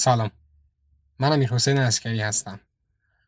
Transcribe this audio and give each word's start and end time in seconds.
سلام. 0.00 0.30
من 1.18 1.32
امیر 1.32 1.48
حسین 1.48 1.78
اسکری 1.78 2.20
هستم. 2.20 2.60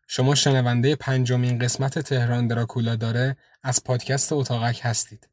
شما 0.06 0.34
شنونده 0.34 0.96
پنجمین 0.96 1.58
قسمت 1.58 1.98
تهران 1.98 2.46
دراکولا 2.46 2.96
داره 2.96 3.36
از 3.62 3.84
پادکست 3.84 4.32
اتاقک 4.32 4.80
هستید. 4.82 5.28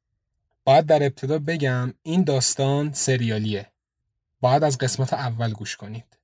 باید 0.64 0.86
در 0.86 1.04
ابتدا 1.04 1.40
بگم 1.40 1.94
این 2.04 2.24
داستان 2.24 2.94
سریالیه. 2.94 3.72
باید 4.42 4.64
از 4.64 4.78
قسمت 4.78 5.14
اول 5.14 5.54
گوش 5.54 5.76
کنید. 5.76 6.18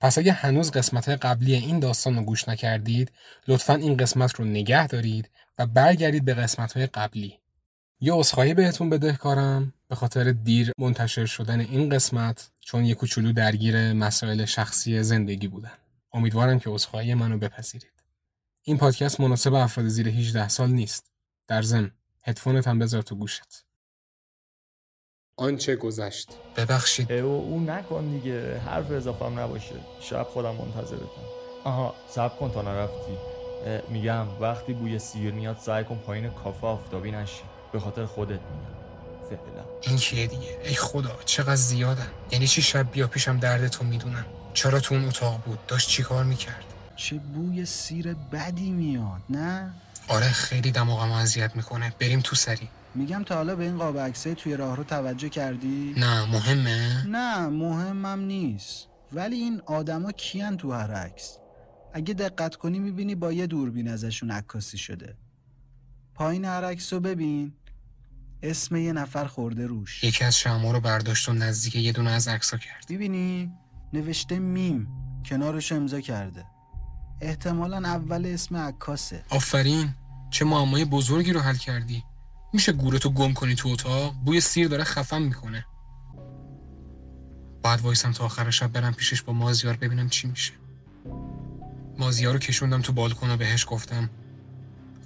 پس 0.00 0.18
اگه 0.18 0.32
هنوز 0.32 0.70
قسمت 0.70 1.08
قبلی 1.08 1.54
این 1.54 1.80
داستان 1.80 2.16
رو 2.16 2.22
گوش 2.22 2.48
نکردید 2.48 3.12
لطفا 3.48 3.74
این 3.74 3.96
قسمت 3.96 4.34
رو 4.34 4.44
نگه 4.44 4.86
دارید 4.86 5.30
و 5.58 5.66
برگردید 5.66 6.24
به 6.24 6.34
قسمت 6.34 6.76
قبلی. 6.76 7.39
یه 8.02 8.12
عذرخواهی 8.12 8.54
بهتون 8.54 8.90
بدهکارم 8.90 9.74
به 9.88 9.94
خاطر 9.94 10.32
دیر 10.32 10.72
منتشر 10.78 11.26
شدن 11.26 11.60
این 11.60 11.88
قسمت 11.88 12.50
چون 12.60 12.84
یه 12.84 12.94
کوچولو 12.94 13.32
درگیر 13.32 13.92
مسائل 13.92 14.44
شخصی 14.44 15.02
زندگی 15.02 15.48
بودن. 15.48 15.78
امیدوارم 16.12 16.58
که 16.58 16.70
عذرخواهی 16.70 17.14
منو 17.14 17.38
بپذیرید. 17.38 18.02
این 18.62 18.78
پادکست 18.78 19.20
مناسب 19.20 19.54
افراد 19.54 19.88
زیر 19.88 20.08
18 20.08 20.48
سال 20.48 20.70
نیست. 20.70 21.12
در 21.48 21.62
ضمن 21.62 21.90
هدفونت 22.24 22.68
هم 22.68 22.78
بذار 22.78 23.02
تو 23.02 23.14
گوشت. 23.14 23.64
آنچه 25.36 25.76
گذشت. 25.76 26.28
ببخشید. 26.56 27.12
او 27.12 27.32
او 27.32 27.60
نکن 27.60 28.10
دیگه. 28.10 28.58
حرف 28.58 28.90
اضافه 28.90 29.24
هم 29.24 29.38
نباشه. 29.38 29.74
شب 30.00 30.22
خودم 30.22 30.54
منتظرتم. 30.54 31.24
آها 31.64 31.94
سب 32.08 32.38
کن 32.38 32.50
تا 32.50 32.62
نرفتی. 32.62 33.16
میگم 33.88 34.26
وقتی 34.40 34.72
بوی 34.72 34.98
سیر 34.98 35.32
میاد 35.32 35.58
سعی 35.58 35.84
کن 35.84 35.98
پایین 35.98 36.30
کافه 36.30 36.66
آفتابی 36.66 37.10
نشی. 37.10 37.42
به 37.72 37.80
خاطر 37.80 38.06
خودت 38.06 38.30
میگم. 38.30 38.80
فعلا. 39.30 39.64
این 39.82 39.96
کیه 39.96 40.26
دیگه؟ 40.26 40.58
ای 40.64 40.74
خدا 40.74 41.18
چقدر 41.24 41.56
زیادن. 41.56 42.08
یعنی 42.30 42.46
چی 42.46 42.62
شب 42.62 42.92
بیا 42.92 43.06
پیشم 43.06 43.38
دردتو 43.38 43.84
می‌دونم 43.84 44.24
چرا 44.54 44.80
تو 44.80 44.94
اون 44.94 45.04
اتاق 45.04 45.44
بود؟ 45.44 45.58
داشت 45.68 45.88
چی 45.88 46.02
کار 46.02 46.24
می‌کرد؟ 46.24 46.64
چه 46.96 47.16
بوی 47.16 47.66
سیر 47.66 48.14
بدی 48.14 48.70
میاد 48.70 49.22
نه؟ 49.30 49.74
آره 50.08 50.28
خیلی 50.28 50.70
دماغمو 50.70 51.14
اذیت 51.14 51.56
می‌کنه. 51.56 51.92
بریم 52.00 52.20
تو 52.20 52.36
سری. 52.36 52.68
میگم 52.94 53.24
تا 53.24 53.34
حالا 53.34 53.56
به 53.56 53.64
این 53.64 53.78
قاب 53.78 53.98
عکسای 53.98 54.34
توی 54.34 54.56
راه 54.56 54.76
رو 54.76 54.84
توجه 54.84 55.28
کردی؟ 55.28 55.94
نه 55.96 56.24
مهمه. 56.24 57.06
نه 57.06 57.46
مهمم 57.48 58.20
نیست. 58.20 58.86
ولی 59.12 59.36
این 59.36 59.62
آدما 59.66 60.12
کیان 60.12 60.56
تو 60.56 60.72
هر 60.72 60.90
عکس؟ 60.90 61.38
اگه 61.92 62.14
دقت 62.14 62.56
کنی 62.56 62.78
می‌بینی 62.78 63.14
با 63.14 63.32
یه 63.32 63.46
دوربین 63.46 63.88
ازشون 63.88 64.30
عکاسی 64.30 64.78
شده. 64.78 65.16
پایین 66.14 66.44
هر 66.44 66.64
عکس 66.64 66.92
رو 66.92 67.00
ببین. 67.00 67.52
اسم 68.42 68.76
یه 68.76 68.92
نفر 68.92 69.26
خورده 69.26 69.66
روش. 69.66 70.04
یکی 70.04 70.24
از 70.24 70.38
شما 70.38 70.72
رو 70.72 70.80
برداشت 70.80 71.28
و 71.28 71.32
نزدیک 71.32 71.74
یه 71.76 71.92
دونه 71.92 72.10
از 72.10 72.28
عکسا 72.28 72.56
کرد. 72.56 72.86
می‌بینی؟ 72.88 73.52
نوشته 73.92 74.38
میم. 74.38 74.88
کنارش 75.26 75.72
امضا 75.72 76.00
کرده. 76.00 76.44
احتمالا 77.20 77.76
اول 77.76 78.26
اسم 78.26 78.56
عکاسه. 78.56 79.24
آفرین. 79.30 79.94
چه 80.30 80.44
معمای 80.44 80.84
بزرگی 80.84 81.32
رو 81.32 81.40
حل 81.40 81.56
کردی. 81.56 82.04
میشه 82.52 82.72
گورتو 82.72 83.10
گم 83.10 83.32
کنی 83.32 83.54
تو 83.54 83.68
اتاق؟ 83.68 84.14
بوی 84.14 84.40
سیر 84.40 84.68
داره 84.68 84.84
خفم 84.84 85.22
می‌کنه. 85.22 85.66
بعد 87.62 87.80
وایسم 87.80 88.12
تا 88.12 88.24
آخر 88.24 88.50
شب 88.50 88.72
برم 88.72 88.94
پیشش 88.94 89.22
با 89.22 89.32
مازیار 89.32 89.76
ببینم 89.76 90.08
چی 90.08 90.28
میشه. 90.28 90.52
مازیار 91.98 92.32
رو 92.32 92.38
کشوندم 92.38 92.82
تو 92.82 92.92
بالکن 92.92 93.30
و 93.30 93.36
بهش 93.36 93.66
گفتم 93.68 94.10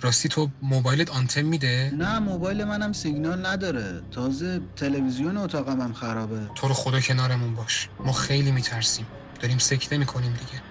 راستی 0.04 0.28
تو 0.28 0.50
موبایلت 0.62 1.10
آنتن 1.10 1.42
میده؟ 1.42 1.92
نه 1.98 2.18
موبایل 2.18 2.64
منم 2.64 2.92
سیگنال 2.92 3.46
نداره. 3.46 4.02
تازه 4.10 4.60
تلویزیون 4.76 5.36
اتاقم 5.36 5.80
هم 5.80 5.92
خرابه. 5.92 6.40
تو 6.54 6.68
رو 6.68 6.74
خدا 6.74 7.00
کنارمون 7.00 7.54
باش. 7.54 7.88
ما 8.00 8.12
خیلی 8.12 8.50
میترسیم. 8.50 9.06
داریم 9.40 9.58
سکته 9.58 9.98
می‌کنیم 9.98 10.32
دیگه. 10.32 10.62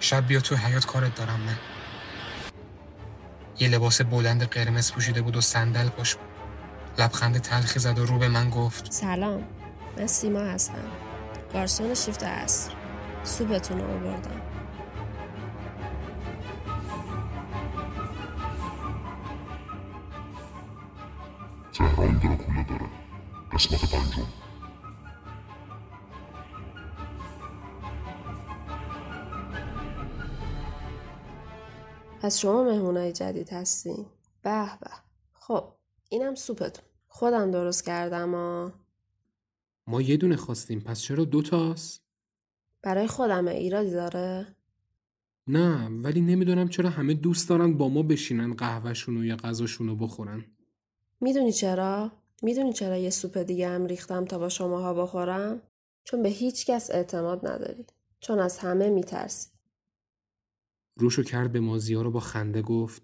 شب 0.00 0.26
بیا 0.26 0.40
تو 0.40 0.56
حیات 0.56 0.86
کارت 0.86 1.14
دارم 1.14 1.40
من. 1.40 1.56
یه 3.60 3.68
لباس 3.68 4.02
بلند 4.02 4.42
قرمز 4.42 4.92
پوشیده 4.92 5.22
بود 5.22 5.36
و 5.36 5.40
صندل 5.40 5.88
پاش 5.88 6.14
بود. 6.14 6.28
لبخند 6.98 7.38
تلخی 7.38 7.80
زد 7.80 7.98
و 7.98 8.06
رو 8.06 8.18
به 8.18 8.28
من 8.28 8.50
گفت. 8.50 8.92
سلام. 8.92 9.44
من 9.98 10.06
سیما 10.06 10.40
هستم. 10.40 10.74
گارسون 11.52 11.94
شیفت 11.94 12.24
عصر. 12.24 12.70
سوپتون 13.24 13.78
رو 13.78 13.90
آوردم. 13.90 14.40
تهران 22.18 22.36
دراکولا 22.36 22.62
داره 22.68 22.90
قسمت 23.52 23.90
پنجم 23.90 24.26
از 32.22 32.40
شما 32.40 32.64
مهمونای 32.64 33.12
جدید 33.12 33.52
هستین 33.52 34.06
به 34.42 34.78
به. 34.80 34.90
خب 35.32 35.64
اینم 36.08 36.34
سوپتون 36.34 36.84
خودم 37.08 37.50
درست 37.50 37.84
کردم 37.86 38.34
و 38.34 38.70
ما 39.86 40.02
یه 40.02 40.16
دونه 40.16 40.36
خواستیم 40.36 40.80
پس 40.80 41.00
چرا 41.00 41.24
دو 41.24 41.42
تاست؟ 41.42 42.02
برای 42.82 43.06
خودم 43.06 43.48
ایرادی 43.48 43.90
داره؟ 43.90 44.56
نه 45.46 45.88
ولی 45.88 46.20
نمی‌دونم 46.20 46.68
چرا 46.68 46.90
همه 46.90 47.14
دوست 47.14 47.48
دارن 47.48 47.72
با 47.74 47.88
ما 47.88 48.02
بشینن 48.02 48.54
قهوهشون 48.54 49.16
و 49.16 49.24
یا 49.24 49.36
غذاشون 49.36 49.86
رو 49.86 49.96
بخورن. 49.96 50.44
می‌دونی 51.20 51.52
چرا؟ 51.52 52.12
می‌دونی 52.42 52.72
چرا 52.72 52.96
یه 52.96 53.10
سوپ 53.10 53.38
دیگه 53.38 53.68
هم 53.68 53.86
ریختم 53.86 54.24
تا 54.24 54.38
با 54.38 54.48
شماها 54.48 54.94
بخورم؟ 54.94 55.62
چون 56.04 56.22
به 56.22 56.28
هیچ 56.28 56.66
کس 56.66 56.90
اعتماد 56.90 57.46
نداری. 57.46 57.86
چون 58.20 58.38
از 58.38 58.58
همه 58.58 58.88
میترسی. 58.88 59.50
روشو 60.96 61.22
کرد 61.22 61.52
به 61.52 61.60
مازیار 61.60 62.04
رو 62.04 62.10
با 62.10 62.20
خنده 62.20 62.62
گفت 62.62 63.02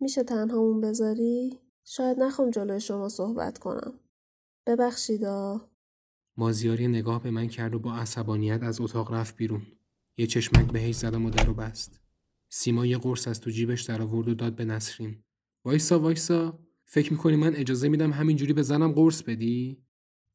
میشه 0.00 0.24
تنهامون 0.24 0.80
بذاری؟ 0.80 1.58
شاید 1.84 2.18
نخوام 2.18 2.50
جلوی 2.50 2.80
شما 2.80 3.08
صحبت 3.08 3.58
کنم. 3.58 4.00
ببخشیدا. 4.66 5.70
مازیار 6.36 6.80
یه 6.80 6.88
نگاه 6.88 7.22
به 7.22 7.30
من 7.30 7.48
کرد 7.48 7.74
و 7.74 7.78
با 7.78 7.94
عصبانیت 7.94 8.62
از 8.62 8.80
اتاق 8.80 9.12
رفت 9.12 9.36
بیرون. 9.36 9.62
یه 10.18 10.26
چشمک 10.26 10.72
بهش 10.72 10.94
زدم 10.94 11.26
و 11.26 11.30
در 11.30 11.50
و 11.50 11.54
بست. 11.54 12.00
سیما 12.48 12.86
یه 12.86 12.98
قرص 12.98 13.28
از 13.28 13.40
تو 13.40 13.50
جیبش 13.50 13.82
در 13.82 14.02
آورد 14.02 14.28
و 14.28 14.34
داد 14.34 14.56
به 14.56 14.64
نسرین. 14.64 15.24
وایسا 15.64 16.00
وایسا. 16.00 16.65
فکر 16.88 17.12
می‌کنی 17.12 17.36
من 17.36 17.54
اجازه 17.54 17.88
میدم 17.88 18.12
همینجوری 18.12 18.52
به 18.52 18.62
زنم 18.62 18.92
قرص 18.92 19.22
بدی؟ 19.22 19.82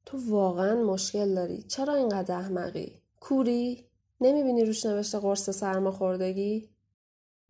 تو 0.05 0.17
واقعا 0.29 0.83
مشکل 0.83 1.35
داری. 1.35 1.63
چرا 1.63 1.95
اینقدر 1.95 2.35
احمقی؟ 2.35 3.01
کوری؟ 3.19 3.85
نمی‌بینی 4.21 4.65
روش 4.65 4.85
نوشته 4.85 5.19
قرص 5.19 5.49
سرماخوردگی؟ 5.49 6.69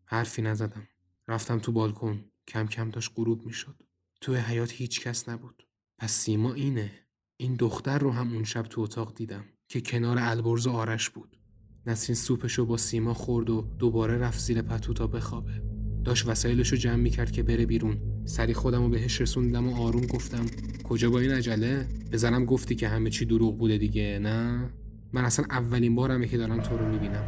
حرفی 0.05 0.41
نزدم. 0.41 0.87
رفتم 1.27 1.59
تو 1.59 1.71
بالکن. 1.71 2.25
کم 2.47 2.67
کم 2.67 2.89
داشت 2.89 3.11
غروب 3.15 3.45
می‌شد. 3.45 3.75
توی 4.21 4.35
حیات 4.37 4.71
هیچ 4.71 5.01
کس 5.01 5.29
نبود. 5.29 5.67
پس 5.97 6.11
سیما 6.11 6.53
اینه. 6.53 6.91
این 7.37 7.55
دختر 7.55 7.99
رو 7.99 8.11
هم 8.11 8.33
اون 8.33 8.43
شب 8.43 8.63
تو 8.63 8.81
اتاق 8.81 9.15
دیدم 9.15 9.45
که 9.67 9.81
کنار 9.81 10.17
البرز 10.19 10.67
آرش 10.67 11.09
بود. 11.09 11.37
نسرین 11.85 12.15
سوپشو 12.15 12.65
با 12.65 12.77
سیما 12.77 13.13
خورد 13.13 13.49
و 13.49 13.61
دوباره 13.61 14.17
رفت 14.17 14.39
زیر 14.39 14.61
پتو 14.61 14.93
تا 14.93 15.07
بخوابه. 15.07 15.70
داشت 16.03 16.27
وسایلشو 16.27 16.75
جمع 16.75 16.95
می‌کرد 16.95 17.31
که 17.31 17.43
بره 17.43 17.65
بیرون. 17.65 17.97
سری 18.25 18.53
خودم 18.53 18.83
رو 18.83 18.89
بهش 18.89 19.21
رسوندم 19.21 19.69
و 19.69 19.81
آروم 19.81 20.05
گفتم 20.05 20.45
کجا 20.83 21.09
با 21.09 21.19
این 21.19 21.31
عجله؟ 21.31 21.87
بزنم 22.11 22.45
گفتی 22.45 22.75
که 22.75 22.87
همه 22.87 23.09
چی 23.09 23.25
دروغ 23.25 23.57
بوده 23.57 23.77
دیگه 23.77 24.19
نه؟ 24.21 24.69
من 25.13 25.25
اصلا 25.25 25.45
اولین 25.49 25.95
بارمه 25.95 26.27
که 26.27 26.37
دارم 26.37 26.61
تو 26.61 26.77
رو 26.77 26.91
می‌بینم. 26.91 27.23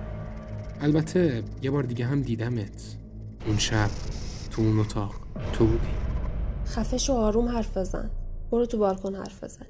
البته 0.82 1.44
یه 1.62 1.72
بار 1.72 1.84
دیگه 1.84 2.06
هم 2.06 2.22
دیدمت. 2.22 2.98
اون 3.48 3.58
شب 3.58 3.90
تو 4.52 4.62
اون 4.62 4.80
اتاق. 4.80 5.16
تو 5.54 5.66
بودی. 5.66 5.88
خفش 6.66 7.10
و 7.10 7.14
آروم 7.14 7.48
حرف 7.48 7.78
بزن. 7.78 8.12
برو 8.52 8.66
تو 8.66 8.78
بالکن 8.78 9.16
حرف 9.16 9.44
بزن. 9.44 9.66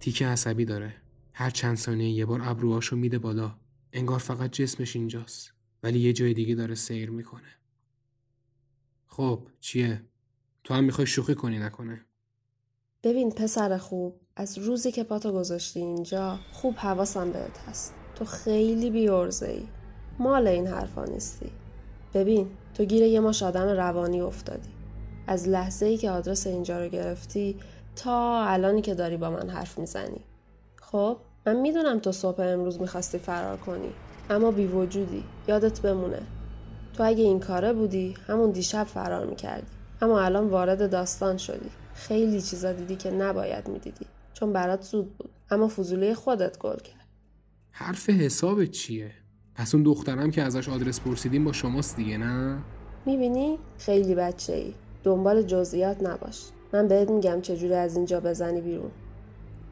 تیکه 0.00 0.26
عصبی 0.26 0.64
داره. 0.64 0.94
هر 1.32 1.50
چند 1.50 1.76
ثانیه 1.76 2.10
یه 2.10 2.26
بار 2.26 2.40
ابروهاشو 2.44 2.96
میده 2.96 3.18
بالا. 3.18 3.54
انگار 3.92 4.18
فقط 4.18 4.52
جسمش 4.52 4.96
اینجاست. 4.96 5.52
ولی 5.82 5.98
یه 5.98 6.12
جای 6.12 6.34
دیگه 6.34 6.54
داره 6.54 6.74
سیر 6.74 7.10
می‌کنه. 7.10 7.42
خب 9.06 9.40
چیه؟ 9.60 10.02
تو 10.64 10.74
هم 10.74 10.84
می‌خوای 10.84 11.06
شوخی 11.06 11.34
کنی 11.34 11.58
نکنه؟ 11.58 12.00
ببین 13.02 13.30
پسر 13.30 13.78
خوب 13.78 14.20
از 14.36 14.58
روزی 14.58 14.92
که 14.92 15.04
پاتو 15.04 15.32
گذاشتی 15.32 15.80
اینجا 15.80 16.38
خوب 16.52 16.74
حواسم 16.76 17.32
بهت 17.32 17.58
هست. 17.68 17.94
تو 18.14 18.24
خیلی 18.24 18.90
بیورزه 18.90 19.48
ای 19.48 19.68
مال 20.18 20.48
این 20.48 20.66
حرفا 20.66 21.04
نیستی. 21.04 21.50
ببین 22.14 22.50
تو 22.74 22.84
گیر 22.84 23.02
یه 23.02 23.20
ماش 23.20 23.42
آدم 23.42 23.68
روانی 23.68 24.20
افتادی. 24.20 24.68
از 25.26 25.48
لحظه 25.48 25.86
ای 25.86 25.96
که 25.96 26.10
آدرس 26.10 26.46
اینجا 26.46 26.84
رو 26.84 26.88
گرفتی 26.88 27.56
تا 27.96 28.44
الانی 28.44 28.82
که 28.82 28.94
داری 28.94 29.16
با 29.16 29.30
من 29.30 29.50
حرف 29.50 29.78
می‌زنی. 29.78 30.20
خب 30.76 31.16
من 31.46 31.56
می‌دونم 31.56 31.98
تو 31.98 32.12
صبح 32.12 32.40
امروز 32.40 32.80
می‌خواستی 32.80 33.18
فرار 33.18 33.56
کنی 33.56 33.92
اما 34.30 34.50
بی 34.50 34.66
وجودی. 34.66 35.24
یادت 35.48 35.80
بمونه. 35.80 36.22
تو 36.96 37.02
اگه 37.02 37.24
این 37.24 37.40
کاره 37.40 37.72
بودی 37.72 38.14
همون 38.26 38.50
دیشب 38.50 38.84
فرار 38.84 39.26
می‌کردی. 39.26 39.66
اما 40.02 40.20
الان 40.20 40.48
وارد 40.48 40.90
داستان 40.90 41.36
شدی. 41.36 41.70
خیلی 41.94 42.42
چیزا 42.42 42.72
دیدی 42.72 42.96
که 42.96 43.10
نباید 43.10 43.68
می‌دیدی. 43.68 44.06
چون 44.34 44.52
برات 44.52 44.82
زود 44.82 45.16
بود. 45.16 45.30
اما 45.50 45.68
فضولی 45.68 46.14
خودت 46.14 46.58
گل 46.58 46.76
کرد. 46.76 47.06
حرف 47.70 48.10
حسابت 48.10 48.70
چیه؟ 48.70 49.10
پس 49.54 49.74
اون 49.74 49.84
دخترم 49.84 50.30
که 50.30 50.42
ازش 50.42 50.68
آدرس 50.68 51.00
پرسیدیم 51.00 51.44
با 51.44 51.52
شماست 51.52 51.96
دیگه 51.96 52.18
نه؟ 52.18 52.58
می‌بینی؟ 53.06 53.58
خیلی 53.78 54.14
بچه 54.14 54.52
ای 54.52 54.74
دنبال 55.04 55.42
جزئیات 55.42 56.02
نباش. 56.02 56.42
من 56.72 56.88
بهت 56.88 57.10
میگم 57.10 57.40
چجوری 57.40 57.74
از 57.74 57.96
اینجا 57.96 58.20
بزنی 58.20 58.60
بیرون. 58.60 58.90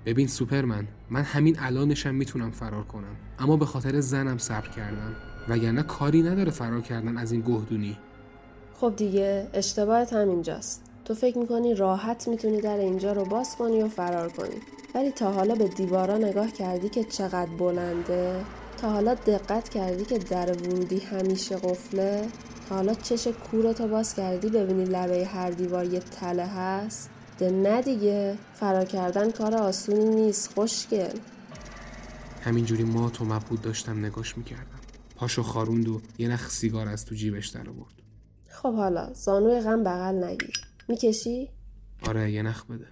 ببین 0.06 0.26
سوپرمن 0.26 0.86
من 1.10 1.22
همین 1.22 1.56
الانشم 1.58 2.14
می‌تونم 2.14 2.50
فرار 2.50 2.84
کنم. 2.84 3.16
اما 3.38 3.56
به 3.56 3.66
خاطر 3.66 4.00
زنم 4.00 4.38
صبر 4.38 4.68
کردم. 4.68 5.16
وگرنه 5.48 5.82
کاری 5.82 6.22
نداره 6.22 6.50
فرار 6.50 6.80
کردن 6.80 7.16
از 7.16 7.32
این 7.32 7.40
گهدونی. 7.40 7.98
خب 8.74 8.96
دیگه 8.96 9.48
اشتباهت 9.52 10.12
همینجاست. 10.12 10.82
تو 11.04 11.14
فکر 11.14 11.38
می‌کنی 11.38 11.74
راحت 11.74 12.28
می‌تونی 12.28 12.60
در 12.60 12.76
اینجا 12.76 13.12
رو 13.12 13.24
باز 13.24 13.56
کنی 13.56 13.82
و 13.82 13.88
فرار 13.88 14.28
کنی. 14.28 14.56
ولی 14.94 15.10
تا 15.10 15.32
حالا 15.32 15.54
به 15.54 15.68
دیوارا 15.68 16.18
نگاه 16.18 16.52
کردی 16.52 16.88
که 16.88 17.04
چقدر 17.04 17.50
بلنده؟ 17.58 18.44
تا 18.78 18.90
حالا 18.90 19.14
دقت 19.14 19.68
کردی 19.68 20.04
که 20.04 20.18
در 20.18 20.52
ورودی 20.52 20.98
همیشه 20.98 21.56
قفله؟ 21.56 22.28
تا 22.68 22.74
حالا 22.74 22.94
چش 22.94 23.28
کورتو 23.28 23.88
باز 23.88 24.14
کردی 24.14 24.48
ببینی 24.48 24.84
لبه 24.84 25.26
هر 25.26 25.50
دیوار 25.50 25.84
یه 25.84 26.00
تله 26.00 26.46
هست؟ 26.46 27.10
ده 27.38 27.50
نه 27.50 27.82
دیگه. 27.82 28.38
فرار 28.54 28.84
کردن 28.84 29.30
کار 29.30 29.54
آسونی 29.54 30.04
نیست 30.04 30.52
خوشگل. 30.54 31.18
همینجوری 32.44 32.84
ما 32.84 33.10
تو 33.10 33.24
مبهوت 33.24 33.62
داشتم 33.62 34.04
نگاش 34.04 34.38
می‌کردم. 34.38 34.73
پاشو 35.24 35.42
خاروند 35.42 35.88
و 35.88 36.00
یه 36.18 36.28
نخ 36.28 36.50
سیگار 36.50 36.88
از 36.88 37.04
تو 37.04 37.14
جیبش 37.14 37.48
در 37.48 37.68
آورد. 37.68 37.94
خب 38.48 38.74
حالا 38.74 39.12
زانوی 39.12 39.60
غم 39.60 39.84
بغل 39.84 40.24
نگیر. 40.24 40.60
می‌کشی؟ 40.88 41.50
آره 42.08 42.32
یه 42.32 42.42
نخ 42.42 42.64
بده. 42.66 42.86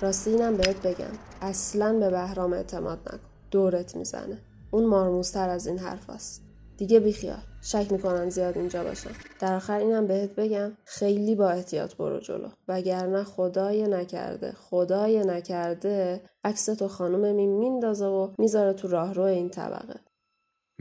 راستی 0.00 0.30
اینم 0.30 0.56
بهت 0.56 0.86
بگم. 0.86 1.18
اصلا 1.40 1.98
به 1.98 2.10
بهرام 2.10 2.52
اعتماد 2.52 2.98
نکن. 2.98 3.18
دورت 3.50 3.96
می‌زنه. 3.96 4.38
اون 4.70 4.86
مارموزتر 4.86 5.48
از 5.48 5.66
این 5.66 5.78
حرف 5.78 6.10
است. 6.10 6.42
دیگه 6.76 7.00
بیخیال. 7.00 7.42
شک 7.62 7.92
می‌کنن 7.92 8.30
زیاد 8.30 8.58
اینجا 8.58 8.84
باشن. 8.84 9.10
در 9.40 9.54
آخر 9.54 9.78
اینم 9.78 10.06
بهت 10.06 10.34
بگم 10.34 10.72
خیلی 10.84 11.34
با 11.34 11.50
احتیاط 11.50 11.94
برو 11.94 12.20
جلو. 12.20 12.48
وگرنه 12.68 13.24
خدای 13.24 13.88
نکرده 13.88 14.52
خدای 14.52 15.24
نکرده 15.24 16.20
عکس 16.44 16.64
تو 16.64 16.88
خانم 16.88 17.34
می 17.34 17.46
میندازه 17.46 18.06
و 18.06 18.30
می‌ذاره 18.38 18.72
تو 18.72 18.88
راهرو 18.88 19.22
این 19.22 19.50
طبقه. 19.50 20.00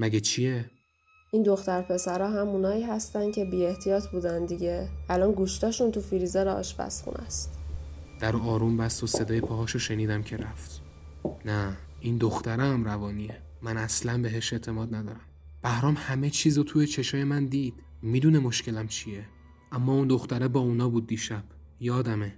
مگه 0.02 0.20
چیه؟ 0.20 0.66
این 1.32 1.44
دختر 1.44 1.82
پسرها 1.82 2.42
همونایی 2.42 2.84
هستن 2.84 3.32
که 3.32 3.46
بی 3.46 3.66
احتیاط 3.66 4.08
بودن 4.08 4.46
دیگه. 4.46 4.90
الان 5.10 5.32
گوشتاشون 5.32 5.92
تو 5.92 6.02
فریزر 6.02 6.48
آشپزخونه 6.48 7.20
است. 7.20 7.60
در 8.20 8.36
آروم 8.36 8.78
بست 8.78 9.04
و 9.04 9.08
صدای 9.08 9.42
پاهاشو 9.42 9.80
شنیدم 9.80 10.24
که 10.24 10.38
رفت. 10.38 10.82
نه 11.46 11.78
این 12.00 12.18
دخترم 12.18 12.84
روانیه. 12.84 13.38
من 13.62 13.78
اصلا 13.78 14.22
بهش 14.22 14.54
اعتماد 14.54 14.96
ندارم. 14.96 15.22
بهرام 15.64 15.96
همه 15.98 16.30
چیز 16.30 16.58
رو 16.58 16.64
توی 16.64 16.88
چشای 16.88 17.24
من 17.24 17.46
دید. 17.46 17.74
می‌دونه 18.02 18.40
مشکلم 18.40 18.88
چیه. 18.88 19.26
اما 19.72 19.94
اون 19.94 20.08
دختره 20.08 20.48
با 20.48 20.60
اونا 20.60 20.90
بود 20.90 21.08
دیشب. 21.08 21.44
یادمه. 21.80 22.36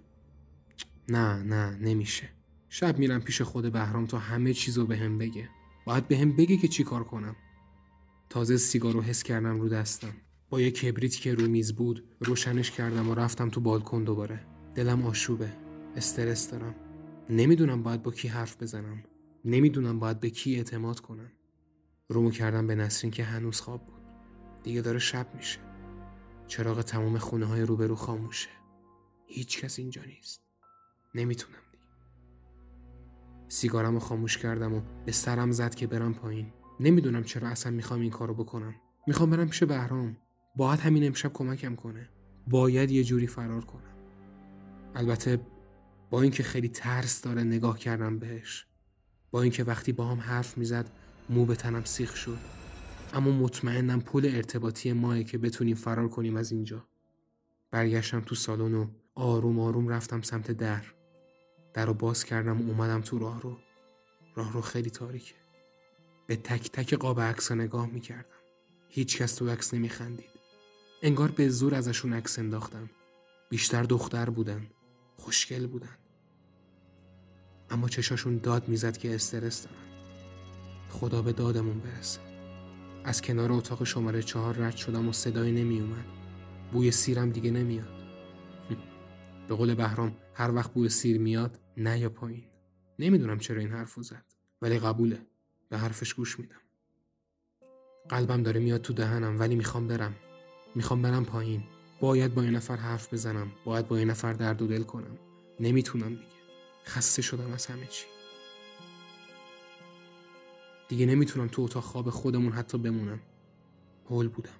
نه 1.09 1.43
نه 1.43 1.77
نمیشه. 1.77 2.29
شب 2.69 2.99
میرم 2.99 3.21
پیش 3.21 3.41
خود 3.41 3.71
بهرام 3.71 4.05
تا 4.05 4.17
همه 4.17 4.53
چیز 4.53 4.77
رو 4.77 4.85
به 4.85 4.97
هم 4.97 5.17
بگه. 5.17 5.49
باید 5.85 6.07
به 6.07 6.17
هم 6.17 6.35
بگه 6.35 6.57
که 6.57 6.67
چی 6.67 6.83
کار 6.83 7.03
کنم. 7.03 7.35
تازه 8.33 8.57
سیگار 8.57 8.93
رو 8.93 9.01
حس 9.01 9.23
کردم 9.23 9.61
رو 9.61 9.69
دستم. 9.69 10.13
با 10.49 10.61
یه 10.61 10.71
کبریتی 10.71 11.19
که 11.19 11.33
رو 11.33 11.47
میز 11.47 11.75
بود 11.75 12.15
روشنش 12.19 12.71
کردم 12.71 13.09
و 13.09 13.15
رفتم 13.15 13.49
تو 13.49 13.61
بالکن 13.61 14.03
دوباره. 14.03 14.45
دلم 14.75 15.05
آشوبه. 15.05 15.53
استرس 15.95 16.51
دارم. 16.51 16.75
نمی‌دونم 17.29 17.83
باید 17.83 18.03
با 18.03 18.11
کی 18.11 18.27
حرف 18.27 18.61
بزنم. 18.61 19.03
نمی‌دونم 19.45 19.99
باید 19.99 20.19
به 20.19 20.29
کی 20.29 20.55
اعتماد 20.55 20.99
کنم. 20.99 21.31
رومو 22.09 22.31
کردم 22.31 22.67
به 22.67 22.75
نسرین 22.75 23.11
که 23.11 23.23
هنوز 23.23 23.61
خواب 23.61 23.85
بود. 23.85 24.01
دیگه 24.63 24.81
داره 24.81 24.99
شب 24.99 25.35
میشه. 25.35 25.59
چراغ 26.47 26.81
تمام 26.81 27.17
خونه 27.17 27.45
های 27.45 27.61
روبرو 27.61 27.95
خاموشه. 27.95 28.49
هیچ 29.27 29.61
کس 29.61 29.79
اینجا 29.79 30.01
نیست. 30.03 30.41
نمی‌تونم 31.15 31.59
دیگه. 31.71 31.83
سیگارم 33.47 33.93
رو 33.93 33.99
خاموش 33.99 34.37
کردم 34.37 34.73
و 34.73 34.81
به 35.05 35.11
سرم 35.11 35.51
زد 35.51 35.75
که 35.75 35.87
برم 35.87 36.13
پایین. 36.13 36.53
نمی‌دونم 36.79 37.23
چرا 37.23 37.47
اصلا 37.47 37.71
می‌خوام 37.71 38.01
این 38.01 38.11
کارو 38.11 38.33
بکنم. 38.33 38.75
می‌خوام 39.07 39.29
برم 39.29 39.49
پیش 39.49 39.63
بهرام. 39.63 40.17
باید 40.55 40.79
همین 40.79 41.07
امشب 41.07 41.33
کمکم 41.33 41.75
کنه. 41.75 42.09
باید 42.47 42.91
یه 42.91 43.03
جوری 43.03 43.27
فرار 43.27 43.65
کنم. 43.65 43.93
البته 44.95 45.39
با 46.09 46.21
اینکه 46.21 46.43
خیلی 46.43 46.69
ترس 46.69 47.21
داره 47.21 47.43
نگاه 47.43 47.79
کردم 47.79 48.19
بهش. 48.19 48.67
با 49.31 49.41
اینکه 49.41 49.63
وقتی 49.63 49.91
با 49.91 50.05
هم 50.05 50.19
حرف 50.19 50.57
می‌زد 50.57 50.89
مو 51.29 51.45
به 51.45 51.55
تنم 51.55 51.83
سیخ 51.83 52.15
شد. 52.15 52.37
اما 53.13 53.31
مطمئنم 53.31 54.01
پل 54.01 54.31
ارتباطی 54.33 54.93
ماه 54.93 55.23
که 55.23 55.37
بتونیم 55.37 55.75
فرار 55.75 56.09
کنیم 56.09 56.35
از 56.35 56.51
اینجا. 56.51 56.87
برگشتم 57.71 58.21
تو 58.21 58.35
سالن 58.35 58.73
و 58.73 58.87
آروم 59.15 59.59
آروم 59.59 59.87
رفتم 59.87 60.21
سمت 60.21 60.51
در. 60.51 60.83
در 61.73 61.85
رو 61.85 61.93
باز 61.93 62.23
کردم 62.23 62.61
و 62.61 62.69
اومدم 62.69 63.01
تو 63.01 63.19
راه 63.19 63.41
رو 63.41 63.57
راه 64.35 64.53
رو 64.53 64.61
خیلی 64.61 64.89
تاریکه. 64.89 65.35
به 66.27 66.35
تک 66.35 66.71
تک 66.71 66.93
قاب 66.93 67.21
عکس 67.21 67.51
نگاه 67.51 67.87
می‌کردم. 67.87 68.25
هیچ 68.89 69.17
کس 69.17 69.35
تو 69.35 69.49
عکس 69.49 69.73
نمیخندید. 69.73 70.29
انگار 71.01 71.31
به 71.31 71.49
زور 71.49 71.75
ازشون 71.75 72.13
عکس 72.13 72.39
انداختم. 72.39 72.89
بیشتر 73.49 73.83
دختر 73.83 74.29
بودن. 74.29 74.67
خوشگل 75.17 75.67
بودن. 75.67 75.97
اما 77.69 77.89
چشاشون 77.89 78.37
داد 78.37 78.67
می‌زد 78.67 78.97
که 78.97 79.15
استرس 79.15 79.63
دارن. 79.63 79.77
خدا 80.89 81.21
به 81.21 81.33
دادمون 81.33 81.79
برسه. 81.79 82.19
از 83.03 83.21
کنار 83.21 83.51
اتاق 83.51 83.83
شماره 83.83 84.23
چهار 84.23 84.55
رد 84.55 84.75
شدم 84.75 85.09
و 85.09 85.13
صدایی 85.13 85.51
نمی 85.51 85.79
اومد 85.79 86.05
بوی 86.71 86.91
سیرم 86.91 87.29
دیگه 87.29 87.51
نمیاد. 87.51 87.93
به 89.47 89.55
قول 89.55 89.75
بهرام 89.75 90.15
هر 90.33 90.51
وقت 90.51 90.73
بوی 90.73 90.89
سیر 90.89 91.21
میاد 91.21 91.59
نه 91.77 91.99
یا 91.99 92.09
پایین. 92.09 92.43
نمی‌دونم 92.99 93.39
چرا 93.39 93.59
این 93.59 93.71
حرفو 93.71 94.03
زد 94.03 94.25
ولی 94.61 94.79
قبوله. 94.79 95.27
به 95.73 95.79
حرفش 95.79 96.13
گوش 96.13 96.39
میدم. 96.39 96.61
قلبم 98.09 98.43
داره 98.43 98.59
میاد 98.59 98.81
تو 98.81 98.93
دهنم 98.93 99.39
ولی 99.39 99.55
می‌خوام 99.55 99.87
برم. 99.87 100.15
می‌خوام 100.75 101.01
برم 101.01 101.25
پایین. 101.25 101.63
باید 101.99 102.33
با 102.33 102.41
این 102.41 102.55
نفر 102.55 102.75
حرف 102.75 103.13
بزنم. 103.13 103.51
باید 103.65 103.87
با 103.87 103.97
این 103.97 104.09
نفر 104.09 104.33
درد 104.33 104.61
و 104.61 104.67
دل 104.67 104.83
کنم. 104.83 105.17
نمی‌تونم 105.59 106.09
دیگه. 106.09 106.21
خسته 106.85 107.21
شدم 107.21 107.53
از 107.53 107.65
همه 107.65 107.85
چی. 107.85 108.05
دیگه 110.87 111.05
نمی‌تونم 111.05 111.47
تو 111.47 111.61
اتاق 111.61 111.83
خواب 111.83 112.09
خودمون 112.09 112.51
حتی 112.51 112.77
بمونم. 112.77 113.19
هول 114.09 114.27
بودم. 114.27 114.59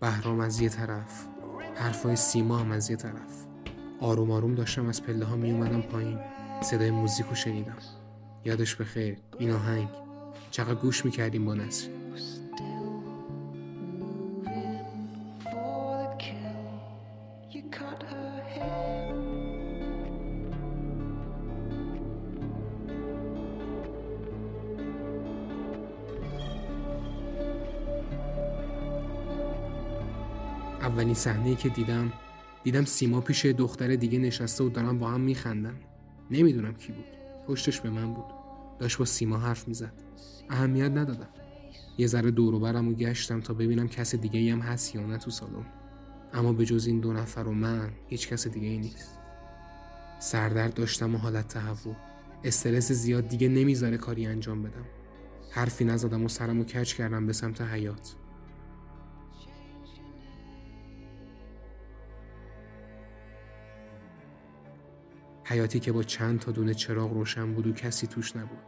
بهرام 0.00 0.40
از 0.40 0.60
یه 0.60 0.68
طرف. 0.68 1.26
حرفای 1.74 2.16
سیما 2.16 2.58
هم 2.58 2.72
از 2.72 2.90
یه 2.90 2.96
طرف. 2.96 3.46
آروم 4.00 4.30
آروم 4.30 4.54
داشتم 4.54 4.86
از 4.86 5.02
پله 5.02 5.24
ها 5.24 5.36
می 5.36 5.50
اومدم 5.50 5.82
پایین. 5.82 6.20
صدای 6.62 6.90
موزیک 6.90 7.26
رو 7.26 7.34
شنیدم. 7.34 7.78
یادش 8.44 8.76
بخیر. 8.76 9.18
این 9.38 9.50
آهنگ. 9.50 10.09
چقدر 10.50 10.74
گوش 10.74 11.04
می‌کردیم 11.04 11.44
با 11.44 11.54
نسل 11.54 11.88
اولین 30.80 31.14
صحنه 31.14 31.54
که 31.54 31.68
دیدم 31.68 32.12
دیدم 32.64 32.84
سیما 32.84 33.20
پیش 33.20 33.46
دختر 33.46 33.96
دیگه 33.96 34.18
نشسته 34.18 34.64
و 34.64 34.68
دارن 34.68 34.98
با 34.98 35.10
هم 35.10 35.20
میخندن. 35.20 35.74
نمی‌دونم 36.30 36.74
کی 36.74 36.92
بود. 36.92 37.04
پشتش 37.46 37.80
به 37.80 37.90
من 37.90 38.14
بود. 38.14 38.39
داشت 38.80 38.98
با 38.98 39.04
سیما 39.04 39.38
حرف 39.38 39.68
می‌زد. 39.68 39.92
اهمیت 40.50 40.90
ندادم. 40.90 41.28
یه 41.98 42.06
ذره 42.06 42.30
دور 42.30 42.58
برم 42.58 42.88
و 42.88 42.92
گشتم 42.92 43.40
تا 43.40 43.54
ببینم 43.54 43.88
کس 43.88 44.14
دیگه 44.14 44.52
هم 44.52 44.60
هست 44.60 44.94
یا 44.94 45.06
نه 45.06 45.18
تو 45.18 45.30
سالن. 45.30 45.66
اما 46.32 46.52
به 46.52 46.64
جز 46.64 46.86
این 46.86 47.00
دو 47.00 47.12
نفر 47.12 47.40
و 47.40 47.52
من 47.52 47.90
هیچ 48.06 48.28
کس 48.28 48.48
دیگه 48.48 48.68
ای 48.68 48.78
نیست. 48.78 49.18
سردرد 50.20 50.74
داشتم 50.74 51.14
و 51.14 51.18
حالت 51.18 51.48
تهوع. 51.48 51.96
استرس 52.44 52.92
زیاد 52.92 53.28
دیگه 53.28 53.48
نمی‌ذاره 53.48 53.96
کاری 53.96 54.26
انجام 54.26 54.62
بدم. 54.62 54.84
حرفی 55.50 55.84
نزدم 55.84 56.24
و 56.24 56.28
سرم 56.28 56.60
و 56.60 56.64
کج 56.64 56.94
کردم 56.94 57.26
به 57.26 57.32
سمت 57.32 57.60
حیات 57.60 58.14
حیاتی 65.50 65.80
که 65.80 65.92
با 65.92 66.02
چند 66.02 66.40
تا 66.40 66.52
دونه 66.52 66.74
چراغ 66.74 67.12
روشن 67.12 67.54
بود 67.54 67.66
و 67.66 67.72
کسی 67.72 68.06
توش 68.06 68.36
نبود. 68.36 68.58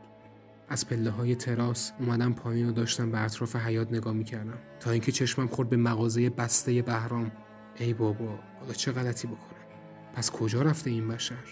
از 0.69 0.89
پله 0.89 1.11
های 1.11 1.35
تراس 1.35 1.93
اومدم 1.99 2.33
پایین 2.33 2.69
و 2.69 2.73
داشتم 2.73 3.11
به 3.11 3.21
اطراف 3.21 3.57
حیات 3.57 3.93
نگاه 3.93 4.13
می‌کردم. 4.13 4.59
تا 4.81 4.91
اینکه 4.91 5.13
چشمم 5.13 5.47
خورد 5.47 5.69
به 5.69 5.77
مغازه 5.77 6.31
بسته 6.31 6.83
بهرام. 6.83 7.33
ای 7.77 7.95
بابا 7.95 8.39
حالا 8.61 8.73
چه 8.73 8.93
غلطی 8.93 9.27
بکنم؟ 9.27 9.67
پس 10.15 10.31
کجا 10.31 10.63
رفته 10.63 10.91
این 10.91 11.09
بشر؟ 11.09 11.45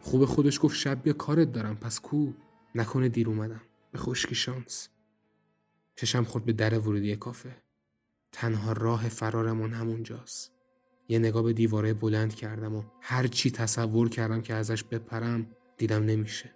خوب 0.00 0.24
خودش 0.24 0.58
گفت 0.62 0.76
شب 0.76 1.02
بیا 1.02 1.12
کارت 1.12 1.52
دارم 1.52 1.76
پس 1.76 2.00
کو؟ 2.00 2.32
نکنه 2.74 3.08
دیر 3.08 3.28
اومدم. 3.28 3.62
به 3.92 3.98
خشکی 3.98 4.34
شانس. 4.34 4.88
چشم 5.96 6.24
خورد 6.24 6.44
به 6.44 6.52
در 6.52 6.78
ورودی 6.78 7.16
کافه. 7.16 7.56
تنها 8.32 8.72
راه 8.72 9.08
فرارمون 9.08 9.72
همونجاست. 9.72 10.53
یه 11.08 11.18
نگاه 11.18 11.42
به 11.42 11.52
دیواره 11.52 11.94
بلند 11.94 12.34
کردم 12.34 12.74
و 12.74 12.82
هر 13.00 13.26
چی 13.26 13.50
تصور 13.50 14.08
کردم 14.08 14.40
که 14.40 14.54
ازش 14.54 14.84
بپرم 14.84 15.46
دیدم 15.76 16.04
نمیشه 16.04 16.50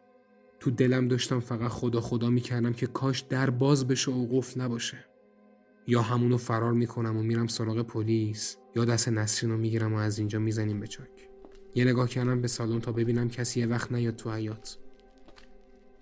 تو 0.61 0.71
دلم 0.71 1.09
داشتم 1.09 1.41
فقط 1.41 1.71
خدا 1.71 2.01
خدا 2.01 2.31
می‌کردم 2.31 2.73
که 2.73 2.87
کاش 2.87 3.21
در 3.21 3.51
باز 3.51 3.89
بشه 3.89 4.11
و 4.11 4.27
قفل 4.39 4.61
نباشه 4.61 5.05
یا 5.87 6.03
همونو 6.03 6.37
فرار 6.37 6.73
می‌کنم 6.73 7.17
و 7.17 7.23
میرم 7.23 7.47
سراغ 7.47 7.83
پلیس 7.83 8.57
یا 8.77 8.85
دست 8.85 9.09
نسرین 9.09 9.53
رو 9.53 9.59
می‌گیرم 9.59 9.95
و 9.95 9.97
از 9.97 10.19
اینجا 10.19 10.39
می‌زنیم 10.39 10.81
به 10.81 10.87
چاک 10.87 11.29
یه 11.75 11.85
نگاه 11.85 12.09
کردم 12.09 12.41
به 12.41 12.49
سالن 12.49 12.81
تا 12.81 12.93
ببینم 12.93 13.29
کسی 13.29 13.61
یه 13.61 13.67
وقت 13.67 13.93
نیاد 13.93 14.17
تو 14.17 14.33
حیات 14.33 14.79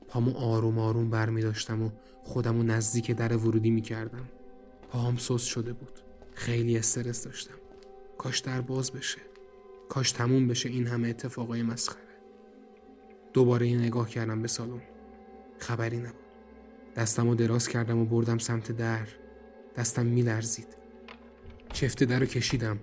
پامو 0.08 0.36
آروم 0.36 0.78
آروم 0.78 1.10
بر 1.10 1.30
می 1.30 1.42
داشتم 1.42 1.82
و 1.82 1.90
خودمو 2.22 2.62
نزدیک 2.62 3.10
در 3.10 3.36
ورودی 3.36 3.70
می 3.70 3.82
کردم. 3.82 4.28
پاهم 4.88 5.16
سوس 5.16 5.44
شده 5.44 5.72
بود. 5.72 6.00
خیلی 6.34 6.78
استرس 6.78 7.24
داشتم. 7.24 7.54
کاش 8.26 8.38
در 8.38 8.60
باز 8.60 8.92
بشه. 8.92 9.18
کاش 9.88 10.12
تموم 10.12 10.48
بشه 10.48 10.68
این 10.68 10.86
همه 10.86 11.08
اتفاقای 11.08 11.62
مسخره. 11.62 12.00
دوباره 13.32 13.68
یه 13.68 13.78
نگاه 13.78 14.08
کردم 14.08 14.42
به 14.42 14.48
سالن. 14.48 14.82
خبری 15.58 15.96
نبود. 15.96 16.14
دستمو 16.96 17.34
دراز 17.34 17.68
کردم 17.68 17.98
و 17.98 18.04
بردم 18.04 18.38
سمت 18.38 18.72
در. 18.72 19.08
دستم 19.76 20.06
می 20.06 20.22
لرزید. 20.22 20.66
چفت 21.72 22.04
در 22.04 22.20
رو 22.20 22.26
کشیدم. 22.26 22.78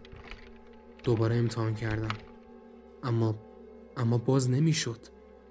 دوباره 1.03 1.35
امتحان 1.35 1.75
کردم. 1.75 2.17
اما 3.03 3.35
اما 3.97 4.17
باز 4.17 4.49
نمی‌شد. 4.49 4.99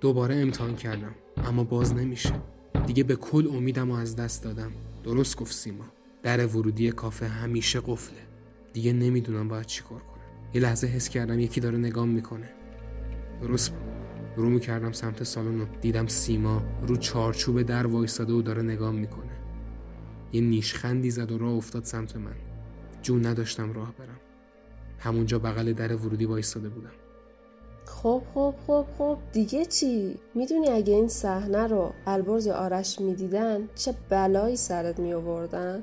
دوباره 0.00 0.34
امتحان 0.34 0.76
کردم. 0.76 1.14
اما 1.36 1.64
باز 1.64 1.94
نمیشه 1.94 2.40
دیگه 2.86 3.04
به 3.04 3.16
کل 3.16 3.46
امیدم 3.46 3.90
و 3.90 3.94
از 3.94 4.16
دست 4.16 4.44
دادم 4.44 4.72
درست 5.04 5.36
گفت 5.36 5.52
سیما 5.52 5.84
در 6.22 6.46
ورودی 6.46 6.92
کافه 6.92 7.28
همیشه 7.28 7.80
قفله 7.80 8.31
دیگه 8.72 8.92
نمی‌دونم 8.92 9.48
باید 9.48 9.66
چیکار 9.66 9.98
کنم. 9.98 10.22
یه 10.54 10.60
لحظه 10.60 10.86
حس 10.86 11.08
کردم 11.08 11.40
یکی 11.40 11.60
داره 11.60 11.78
نگام 11.78 12.08
می‌کنه. 12.08 12.48
درست 13.40 13.70
بود. 13.70 13.92
رو 14.36 14.58
کردم 14.58 14.92
سمت 14.92 15.22
سالن 15.22 15.60
و 15.60 15.64
دیدم 15.80 16.06
سیما 16.06 16.62
رو 16.86 16.96
چارچوب 16.96 17.62
در 17.62 17.86
وایستاده 17.86 18.32
و 18.32 18.42
داره 18.42 18.62
نگام 18.62 18.94
می‌کنه. 18.94 19.32
یه 20.32 20.40
نیشخندی 20.40 21.10
زد 21.10 21.32
و 21.32 21.38
راه 21.38 21.52
افتاد 21.52 21.84
سمت 21.84 22.16
من. 22.16 22.34
جون 23.02 23.26
نداشتم 23.26 23.72
راه 23.72 23.94
برم. 23.98 24.20
همونجا 24.98 25.38
بغل 25.38 25.72
در 25.72 25.96
ورودی 25.96 26.24
وایستاده 26.24 26.68
بودم. 26.68 26.92
خب 27.84 28.22
خب 28.34 28.54
خب 28.66 28.86
خب. 28.98 29.18
دیگه 29.32 29.64
چی؟ 29.64 30.16
می‌دونی 30.34 30.68
اگه 30.68 30.94
این 30.94 31.08
صحنه 31.08 31.66
رو 31.66 31.92
البرز 32.06 32.46
یا 32.46 32.54
آرش 32.54 33.00
می‌دیدن 33.00 33.68
چه 33.74 33.94
بلایی 34.08 34.56
سرت 34.56 35.00
می 35.00 35.12
آوردن؟ 35.12 35.82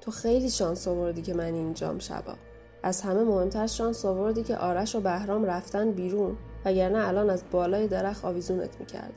تو 0.00 0.10
خیلی 0.10 0.50
شانس 0.50 0.88
آوردی 0.88 1.22
که 1.22 1.34
من 1.34 1.54
اینجام 1.54 1.98
شبا 1.98 2.34
از 2.82 3.02
همه 3.02 3.24
مهمتر 3.24 3.66
شانس 3.66 4.04
آوردی 4.04 4.42
که 4.42 4.56
آرش 4.56 4.94
و 4.94 5.00
بهرام 5.00 5.44
رفتن 5.44 5.92
بیرون 5.92 6.36
وگرنه 6.64 7.08
الان 7.08 7.30
از 7.30 7.42
بالای 7.50 7.88
درخت 7.88 8.24
آویزونت 8.24 8.80
می‌کردن. 8.80 9.14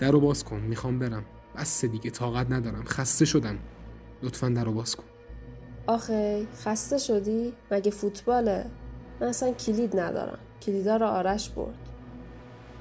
در 0.00 0.10
رو 0.10 0.20
باز 0.20 0.44
کن 0.44 0.60
می‌خوام 0.60 0.98
برم. 0.98 1.24
بس 1.56 1.84
دیگه 1.84 2.10
طاقت 2.10 2.50
ندارم. 2.50 2.84
خسته 2.84 3.24
شدم. 3.24 3.58
لطفا 4.22 4.48
در 4.48 4.64
رو 4.64 4.72
باز 4.72 4.96
کن. 4.96 5.04
آخه 5.86 6.46
خسته 6.64 6.98
شدی؟ 6.98 7.52
مگه 7.70 7.90
فوتباله؟ 7.90 8.66
من 9.20 9.26
اصلا 9.26 9.52
کلید 9.52 10.00
ندارم. 10.00 10.38
کلیدا 10.62 10.96
رو 10.96 11.06
آرش 11.06 11.48
برد. 11.48 11.74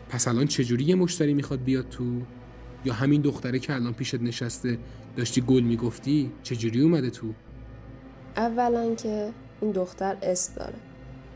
پس 0.10 0.28
الان 0.28 0.48
چجوری 0.48 0.84
یه 0.84 0.96
مشتری 0.96 1.34
می‌خواد 1.34 1.64
بیاد 1.64 1.90
تو؟ 1.90 2.04
یا 2.86 2.94
همین 2.94 3.22
دختره 3.22 3.60
که 3.60 3.74
الان 3.74 3.94
پیشت 3.94 4.16
نشسته 4.16 4.78
داشتی 5.16 5.42
گل 5.42 5.64
می‌گفتی؟ 5.64 6.32
چجوری 6.44 6.82
اومده 6.82 7.10
تو؟ 7.10 7.34
اولا 8.38 8.96
که 8.96 9.34
این 9.62 9.72
دختر 9.72 10.18
اس 10.22 10.56
داره. 10.56 10.76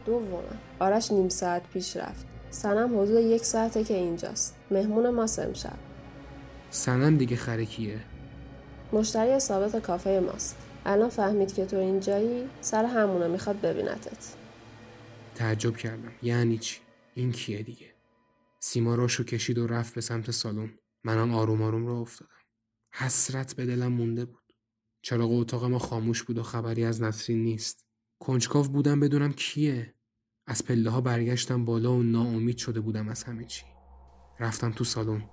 دوما. 0.06 0.44
آرش 0.80 1.12
نیم 1.12 1.30
ساعت 1.30 1.70
پیش 1.74 1.98
رفت. 1.98 2.25
سنم 2.50 3.00
حدود 3.00 3.20
یک 3.24 3.46
ساعته 3.46 3.84
که 3.84 3.94
اینجاست. 3.94 4.56
مهمون 4.72 5.10
ما 5.10 5.25
امشب. 5.38 5.77
سنم 6.70 7.18
دیگه 7.18 7.36
خرکیه 7.36 8.00
مشتری 8.94 9.39
ثابت 9.39 9.82
کافه 9.82 10.24
ماست. 10.25 10.58
الان 10.86 11.10
فهمید 11.10 11.53
که 11.53 11.65
تو 11.65 11.77
اینجایی 11.77 12.50
سر 12.62 12.86
همونه 12.86 13.27
می‌خواد 13.27 13.62
ببینتت. 13.62 14.36
تعجب 15.36 15.77
کردم. 15.77 16.12
یعنی 16.22 16.58
چی؟ 16.58 16.80
این 17.13 17.32
کیه 17.32 17.63
دیگه؟ 17.63 17.94
سیما 18.60 18.96
راشو 18.96 19.24
کشید 19.24 19.58
و 19.58 19.68
رفت 19.68 19.96
به 19.96 20.01
سمت 20.01 20.32
سالن. 20.32 20.70
منم 21.03 21.36
آروم 21.36 21.62
آروم 21.62 21.88
را 21.88 22.00
افتادم. 22.00 22.32
حسرت 22.95 23.55
به 23.55 23.65
دلم 23.65 23.91
مونده 23.93 24.25
بود. 24.25 24.53
چراغ 25.01 25.31
اتاق 25.31 25.65
ما 25.65 25.79
خاموش 25.79 26.23
بود 26.23 26.38
و 26.38 26.43
خبری 26.43 26.85
از 26.85 27.01
نسرین 27.01 27.43
نیست. 27.43 27.85
کنجکاو 28.19 28.67
بودم 28.67 29.00
بدونم 29.00 29.33
کیه. 29.33 29.93
از 30.47 30.65
پله 30.65 30.89
ها 30.89 31.01
برگشتم 31.01 31.65
بالا 31.65 31.93
و 31.93 32.03
ناامید 32.03 32.57
شده 32.57 32.79
بودم 32.79 33.09
از 33.09 33.23
همه 33.23 33.43
چی. 33.43 33.65
رفتم 34.39 34.71
تو 34.71 34.83
سالن. 34.83 35.29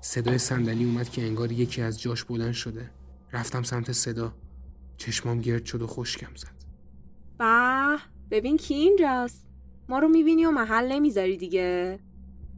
صدای 0.00 0.38
صندلی 0.38 0.84
اومد 0.84 1.10
که 1.10 1.22
انگار 1.22 1.52
یکی 1.52 1.82
از 1.82 2.00
جاش 2.00 2.24
بلند 2.24 2.52
شده. 2.52 2.90
رفتم 3.32 3.62
سمت 3.62 3.92
صدا. 3.92 4.34
چشمام 4.96 5.40
گرد 5.40 5.64
شد 5.64 5.82
و 5.82 5.86
خشکم 5.86 6.34
زد. 6.36 6.64
به 7.38 7.98
ببین 8.30 8.56
کی 8.56 8.74
اینجاست. 8.74 9.46
ما 9.88 9.98
رو 9.98 10.08
می‌بینی 10.08 10.44
و 10.44 10.50
محل 10.50 10.92
نمی‌ذاری 10.92 11.36
دیگه. 11.36 12.00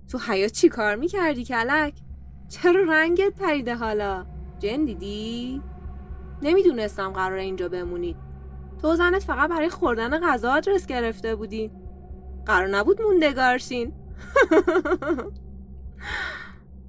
تو 0.08 0.18
حیات 0.18 0.52
چی 0.52 0.68
کار 0.68 0.96
می‌کردی 0.96 1.44
کلک؟ 1.44 1.94
چرا 2.48 2.84
رنگت 2.88 3.34
پریده 3.34 3.74
حالا؟ 3.74 4.26
جن 4.60 4.84
دیدی؟ 4.84 5.62
نمی‌دونستم 6.42 7.12
قرار 7.12 7.38
اینجا 7.38 7.68
بمونید 7.68 8.16
تو 8.82 8.96
زنت 8.96 9.22
فقط 9.22 9.50
برای 9.50 9.68
خوردن 9.68 10.20
غذا 10.20 10.52
آدرس 10.52 10.86
گرفته 10.86 11.34
بودی. 11.34 11.70
قرار 12.46 12.68
نبود 12.68 13.02
موندگارشین 13.02 13.92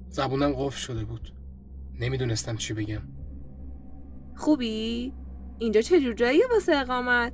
زبونم 0.08 0.52
قفل 0.52 0.78
شده 0.78 1.04
بود. 1.04 1.34
نمی‌دونستم 2.00 2.56
چی 2.56 2.74
بگم. 2.74 3.02
خوبی؟ 4.36 5.14
اینجا 5.58 5.80
چجور 5.80 6.12
جاییه 6.12 6.44
واسه 6.52 6.76
اقامت؟ 6.76 7.32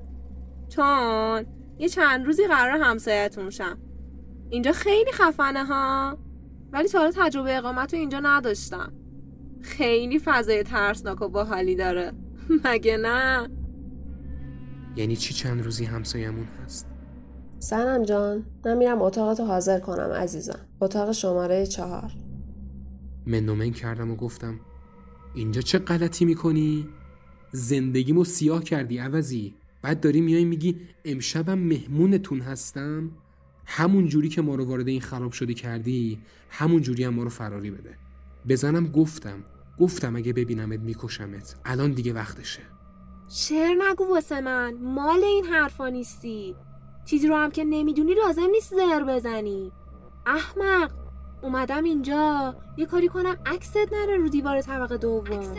چون 0.69 1.47
یه 1.79 1.89
چند 1.89 2.27
روزی 2.27 2.47
قرار 2.47 2.83
همسایتون 2.83 3.51
شم. 3.51 3.79
اینجا 4.51 4.73
خیلی 4.73 5.13
خفنه 5.13 5.65
ها. 5.65 6.19
ولی 6.73 6.89
تا 6.89 7.11
تجربه 7.11 7.59
اقامت 7.59 7.95
رو 7.95 8.01
اینجا 8.01 8.21
نداشتم. 8.21 8.93
خیلی 9.61 10.19
فضای 10.19 10.63
ترسناک 10.63 11.23
و 11.23 11.29
باحالی 11.29 11.77
داره. 11.77 12.13
مگه 12.65 12.97
نه؟ 12.97 13.49
یعنی 14.97 15.17
چی 15.17 15.35
چند 15.35 15.63
روزی 15.65 15.85
همسایمون 15.85 16.45
هست؟ 16.65 16.87
سنم 17.59 18.03
جان 18.03 18.47
من 18.65 18.77
میرم 18.77 19.03
اتاقتو 19.03 19.45
حاضر 19.45 19.81
کنم 19.81 20.11
عزیزم. 20.13 20.61
اتاق 20.81 21.13
شماره 21.13 21.67
چهار. 21.67 22.13
منومن 23.27 23.71
کردم 23.71 24.11
و 24.11 24.17
گفتم 24.17 24.61
اینجا 25.35 25.61
چه 25.61 25.79
غلطی 25.79 26.25
می‌کنی؟ 26.25 26.89
زندگیمو 27.53 28.25
سیاه 28.25 28.65
کردی 28.65 28.99
عوضی. 28.99 29.55
بعد 29.83 30.01
داری 30.01 30.21
میای 30.21 30.45
میگی 30.45 30.81
امشبم 31.05 31.59
مهمونتون 31.59 32.41
هستم؟ 32.41 33.11
همون 33.67 34.07
جوری 34.07 34.29
که 34.29 34.43
ما 34.43 34.55
رو 34.55 34.65
وارد 34.65 34.89
این 34.89 35.01
خراب 35.01 35.33
شده 35.33 35.55
کردی 35.55 36.19
همون 36.51 36.83
جوری 36.83 37.05
هم 37.05 37.15
ما 37.15 37.23
رو 37.23 37.29
فراری 37.29 37.71
بده. 37.71 37.91
بزنم 38.49 38.87
گفتم. 38.87 39.45
گفتم 39.81 40.17
اگه 40.17 40.33
ببینمت 40.33 40.81
میکشمت. 40.81 41.57
الان 41.65 41.93
دیگه 41.93 42.13
وقتشه. 42.13 42.63
شعر 43.29 43.75
نگو 43.91 44.05
واسه 44.05 44.41
من. 44.41 44.75
مال 44.75 45.25
این 45.25 45.45
حرفا 45.45 45.89
نیستی. 45.89 46.57
چیزی 47.05 47.29
رو 47.29 47.37
هم 47.37 47.51
که 47.51 47.65
نمی‌دونی 47.65 48.15
لازم 48.15 48.51
نیست 48.53 48.75
زر 48.75 49.05
بزنی. 49.05 49.73
احمق 50.27 50.91
اومدم 51.43 51.85
اینجا. 51.85 52.57
یه 52.77 52.87
کاری 52.87 53.09
کنم 53.09 53.37
عکست 53.47 53.77
نره 53.77 54.17
رو 54.17 54.29
دیوار 54.29 54.61
طبقه 54.61 54.97
دوم. 54.97 55.55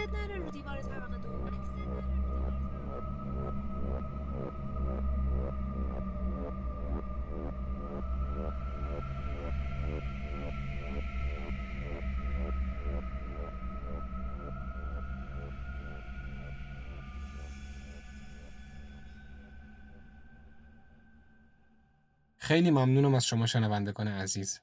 خیلی 22.49 22.71
ممنونم 22.71 23.15
از 23.15 23.25
شما 23.25 23.45
شنوندگان 23.45 24.07
عزیز. 24.07 24.59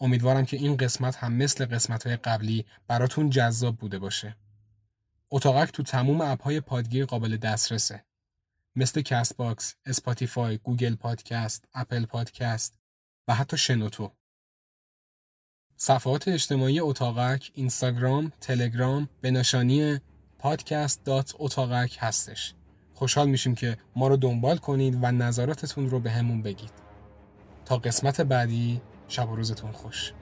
امیدوارم 0.00 0.44
که 0.44 0.56
این 0.56 0.76
قسمت 0.76 1.16
هم 1.16 1.32
مثل 1.32 1.66
قسمت 1.66 2.06
های 2.06 2.16
قبلی 2.16 2.66
براتون 2.86 3.30
جذاب 3.30 3.76
بوده 3.76 3.98
باشه. 3.98 4.36
اتاقک 5.30 5.72
تو 5.72 5.82
تموم 5.82 6.20
app 6.20 6.44
های 6.44 6.60
پادگیر 6.60 7.04
قابل 7.04 7.36
دسترسه. 7.36 8.04
مثل 8.76 9.02
کست 9.02 9.36
باکس، 9.36 9.74
اسپاتیفای، 9.86 10.58
گوگل 10.58 10.94
پادکست، 10.94 11.64
اپل 11.74 12.04
پادکست 12.04 12.78
و 13.28 13.34
حتی 13.34 13.56
شنوتو. 13.56 14.12
صفحات 15.76 16.28
اجتماعی 16.28 16.80
اتاقک 16.80 17.50
اینستاگرام، 17.54 18.32
تلگرام 18.40 19.08
به 19.20 19.30
نشانی 19.30 20.00
podcast.اتاقک 20.40 21.98
هستش. 22.00 22.54
خوشحال 22.94 23.28
میشیم 23.28 23.54
که 23.54 23.78
ما 23.96 24.08
رو 24.08 24.16
دنبال 24.16 24.56
کنید 24.56 24.98
و 25.02 25.12
نظراتتون 25.12 25.90
رو 25.90 26.00
به 26.00 26.10
همون 26.10 26.42
بگید. 26.42 26.91
تا 27.64 27.76
قسمت 27.78 28.20
بعدی 28.20 28.80
شب 29.08 29.30
و 29.30 29.36
روزتون 29.36 29.72
خوش. 29.72 30.12